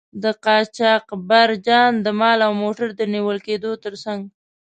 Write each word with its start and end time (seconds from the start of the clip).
د 0.23 0.25
قاچاقبرجان 0.45 1.93
د 2.05 2.07
مال 2.19 2.39
او 2.47 2.51
موټر 2.63 2.87
د 2.95 3.01
نیول 3.13 3.37
کیدو 3.47 3.71
تر 3.83 3.93
څنګه. 4.03 4.29